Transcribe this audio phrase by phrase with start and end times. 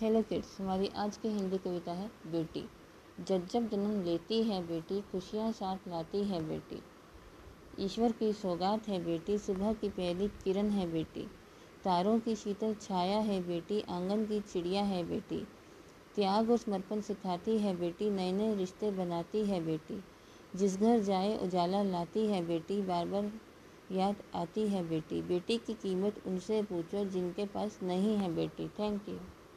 [0.00, 2.64] Hello kids हमारी आज की हिंदी कविता है, बेटी।
[3.26, 6.82] जब जब जन्म लेती है बेटी, खुशियाँ साथ लाती है बेटी।
[7.84, 11.26] ईश्वर की सौगात है बेटी, सुबह की पहली किरण है बेटी।
[11.84, 15.46] तारों की शीतल छाया है बेटी, आँगन की चिड़िया है बेटी।
[16.14, 20.04] त्याग और समर्पण सिखाती है बेटी नए नए रिश्ते बनाती है बेटी।
[20.56, 23.32] जिस घर जाए, उजाला लाती है बेटी बार बार
[23.92, 29.08] याद आती है बेटी। बेटी की कीमत उनसे पूछो, जिनके पास नहीं है बेटी। Thank
[29.08, 29.18] you